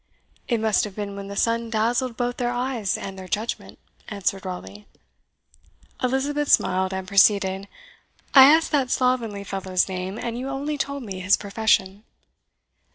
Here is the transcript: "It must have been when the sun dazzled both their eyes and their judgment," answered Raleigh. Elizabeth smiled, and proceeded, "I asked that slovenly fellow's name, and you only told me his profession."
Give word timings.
"It 0.47 0.59
must 0.59 0.83
have 0.85 0.95
been 0.95 1.15
when 1.15 1.27
the 1.27 1.35
sun 1.35 1.69
dazzled 1.69 2.17
both 2.17 2.37
their 2.37 2.49
eyes 2.49 2.97
and 2.97 3.19
their 3.19 3.27
judgment," 3.27 3.77
answered 4.09 4.47
Raleigh. 4.47 4.87
Elizabeth 6.01 6.49
smiled, 6.51 6.91
and 6.91 7.07
proceeded, 7.07 7.67
"I 8.33 8.45
asked 8.51 8.71
that 8.71 8.89
slovenly 8.89 9.43
fellow's 9.43 9.87
name, 9.87 10.17
and 10.17 10.39
you 10.39 10.49
only 10.49 10.75
told 10.79 11.03
me 11.03 11.19
his 11.19 11.37
profession." 11.37 12.03